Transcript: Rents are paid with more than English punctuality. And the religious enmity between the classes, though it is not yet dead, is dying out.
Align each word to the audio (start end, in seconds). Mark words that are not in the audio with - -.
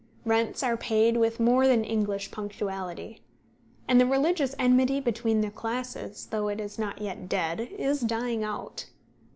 Rents 0.25 0.63
are 0.63 0.77
paid 0.77 1.15
with 1.17 1.39
more 1.39 1.67
than 1.67 1.83
English 1.83 2.31
punctuality. 2.31 3.21
And 3.87 4.01
the 4.01 4.05
religious 4.07 4.55
enmity 4.57 4.99
between 4.99 5.41
the 5.41 5.51
classes, 5.51 6.29
though 6.31 6.47
it 6.47 6.59
is 6.59 6.79
not 6.79 6.99
yet 7.03 7.29
dead, 7.29 7.59
is 7.77 8.01
dying 8.01 8.43
out. 8.43 8.87